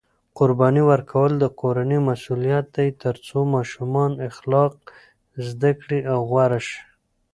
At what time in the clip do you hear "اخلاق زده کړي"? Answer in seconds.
4.29-5.99